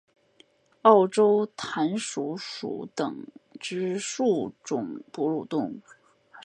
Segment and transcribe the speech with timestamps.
[0.81, 3.23] 澳洲弹鼠属等
[3.59, 5.81] 之数种哺乳动物。